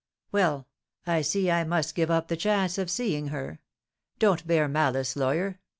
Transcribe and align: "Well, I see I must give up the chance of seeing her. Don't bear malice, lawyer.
"Well, 0.31 0.65
I 1.05 1.21
see 1.21 1.51
I 1.51 1.63
must 1.63 1.93
give 1.93 2.09
up 2.09 2.27
the 2.27 2.35
chance 2.35 2.79
of 2.79 2.89
seeing 2.89 3.27
her. 3.27 3.59
Don't 4.17 4.47
bear 4.47 4.67
malice, 4.67 5.15
lawyer. 5.15 5.59